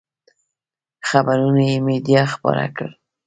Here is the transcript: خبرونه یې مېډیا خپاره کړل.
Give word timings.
خبرونه 1.09 1.61
یې 1.69 1.77
مېډیا 1.85 2.23
خپاره 2.33 2.65
کړل. 2.75 2.91